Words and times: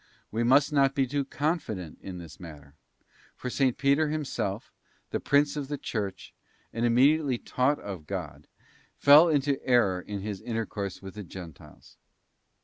We 0.31 0.43
must 0.43 0.73
not 0.73 0.95
be 0.95 1.05
too 1.05 1.23
confident 1.23 1.99
in 2.01 2.17
this 2.17 2.39
matter; 2.39 2.73
for 3.35 3.49
S. 3.49 3.61
Peter 3.77 4.09
himself, 4.09 4.73
the 5.11 5.19
Prince 5.19 5.55
of 5.55 5.67
the 5.67 5.77
Church, 5.77 6.33
and 6.73 6.83
immediately 6.87 7.37
taught 7.37 7.77
of 7.77 8.07
God, 8.07 8.47
fell 8.97 9.29
into 9.29 9.63
error 9.63 10.01
in 10.01 10.21
his 10.21 10.41
intercourse 10.41 11.03
with 11.03 11.13
the 11.13 11.23
Gentiles. 11.23 11.97